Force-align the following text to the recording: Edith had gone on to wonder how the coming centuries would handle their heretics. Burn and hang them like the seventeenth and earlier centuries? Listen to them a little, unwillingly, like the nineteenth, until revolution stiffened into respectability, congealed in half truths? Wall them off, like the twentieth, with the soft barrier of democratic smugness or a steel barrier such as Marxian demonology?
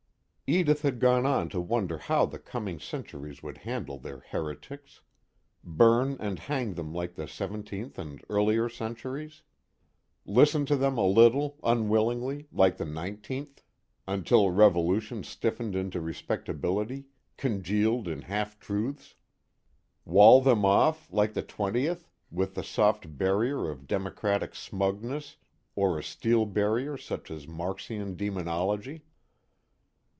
Edith 0.53 0.81
had 0.81 0.99
gone 0.99 1.25
on 1.25 1.47
to 1.47 1.61
wonder 1.61 1.97
how 1.97 2.25
the 2.25 2.37
coming 2.37 2.77
centuries 2.77 3.41
would 3.41 3.59
handle 3.59 3.97
their 3.97 4.19
heretics. 4.19 4.99
Burn 5.63 6.17
and 6.19 6.39
hang 6.39 6.73
them 6.73 6.93
like 6.93 7.15
the 7.15 7.25
seventeenth 7.25 7.97
and 7.97 8.21
earlier 8.29 8.67
centuries? 8.67 9.43
Listen 10.25 10.65
to 10.65 10.75
them 10.75 10.97
a 10.97 11.05
little, 11.07 11.57
unwillingly, 11.63 12.49
like 12.51 12.75
the 12.75 12.83
nineteenth, 12.83 13.63
until 14.05 14.49
revolution 14.49 15.23
stiffened 15.23 15.73
into 15.73 16.01
respectability, 16.01 17.05
congealed 17.37 18.09
in 18.09 18.23
half 18.23 18.59
truths? 18.59 19.15
Wall 20.03 20.41
them 20.41 20.65
off, 20.65 21.07
like 21.13 21.31
the 21.31 21.43
twentieth, 21.43 22.09
with 22.29 22.55
the 22.55 22.63
soft 22.65 23.17
barrier 23.17 23.69
of 23.71 23.87
democratic 23.87 24.53
smugness 24.53 25.37
or 25.77 25.97
a 25.97 26.03
steel 26.03 26.45
barrier 26.45 26.97
such 26.97 27.31
as 27.31 27.47
Marxian 27.47 28.17
demonology? 28.17 29.05